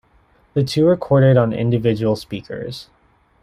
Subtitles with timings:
[0.55, 2.87] The two recorded on individual speakers.